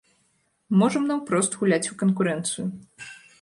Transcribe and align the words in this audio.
Можам 0.81 1.03
наўпрост 1.09 1.59
гуляць 1.59 1.91
у 1.93 1.99
канкурэнцыю. 2.01 2.65